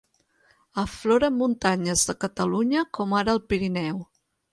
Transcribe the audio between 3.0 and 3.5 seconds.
ara el